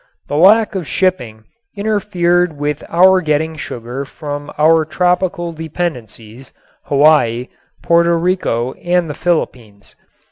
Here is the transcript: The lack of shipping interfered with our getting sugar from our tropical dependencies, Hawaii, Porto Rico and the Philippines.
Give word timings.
The 0.29 0.35
lack 0.35 0.73
of 0.73 0.87
shipping 0.87 1.43
interfered 1.77 2.53
with 2.57 2.83
our 2.89 3.21
getting 3.21 3.55
sugar 3.55 4.03
from 4.03 4.51
our 4.57 4.83
tropical 4.83 5.53
dependencies, 5.53 6.51
Hawaii, 6.85 7.49
Porto 7.83 8.17
Rico 8.17 8.73
and 8.83 9.07
the 9.07 9.13
Philippines. 9.13 9.95